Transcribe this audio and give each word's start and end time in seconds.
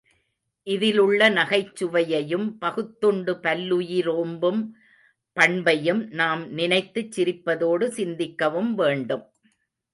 இதிலுள்ள 0.67 1.29
நகைச்சுவையையும் 1.29 2.47
பகுத்துண்டு 2.59 3.33
பல்லுயி 3.43 3.99
ரோம்பும் 4.07 4.61
பண்பையும் 5.37 6.01
நாம் 6.11 6.43
நினைத்துச் 6.53 7.11
சிரிப்பதோடு 7.11 7.87
சிந்திக்கவும் 7.97 8.73
வேண்டும். 8.73 9.25